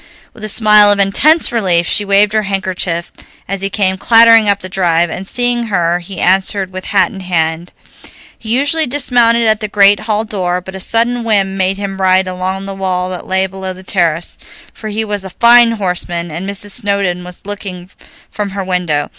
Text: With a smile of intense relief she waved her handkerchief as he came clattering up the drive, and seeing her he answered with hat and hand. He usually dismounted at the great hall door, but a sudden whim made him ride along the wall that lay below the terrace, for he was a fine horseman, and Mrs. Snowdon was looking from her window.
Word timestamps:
With 0.33 0.43
a 0.43 0.47
smile 0.47 0.91
of 0.91 0.97
intense 0.97 1.51
relief 1.51 1.85
she 1.85 2.03
waved 2.03 2.33
her 2.33 2.41
handkerchief 2.41 3.11
as 3.47 3.61
he 3.61 3.69
came 3.69 3.99
clattering 3.99 4.49
up 4.49 4.61
the 4.61 4.67
drive, 4.67 5.11
and 5.11 5.27
seeing 5.27 5.67
her 5.67 5.99
he 5.99 6.19
answered 6.19 6.71
with 6.73 6.85
hat 6.85 7.11
and 7.11 7.21
hand. 7.21 7.71
He 8.35 8.49
usually 8.49 8.87
dismounted 8.87 9.43
at 9.45 9.59
the 9.59 9.67
great 9.67 9.99
hall 9.99 10.23
door, 10.25 10.59
but 10.59 10.73
a 10.73 10.79
sudden 10.79 11.23
whim 11.23 11.55
made 11.55 11.77
him 11.77 12.01
ride 12.01 12.25
along 12.27 12.65
the 12.65 12.73
wall 12.73 13.11
that 13.11 13.27
lay 13.27 13.45
below 13.45 13.73
the 13.73 13.83
terrace, 13.83 14.39
for 14.73 14.87
he 14.87 15.05
was 15.05 15.23
a 15.23 15.29
fine 15.39 15.73
horseman, 15.73 16.31
and 16.31 16.49
Mrs. 16.49 16.71
Snowdon 16.71 17.23
was 17.23 17.45
looking 17.45 17.91
from 18.31 18.49
her 18.57 18.63
window. 18.63 19.09